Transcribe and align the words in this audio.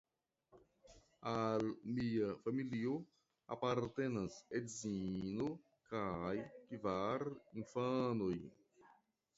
Al 1.31 1.65
lia 1.97 2.29
familio 2.45 2.95
apartenas 3.57 4.39
edzino 4.61 5.51
kaj 5.93 6.35
kvar 6.75 7.29
infanoj. 7.63 8.35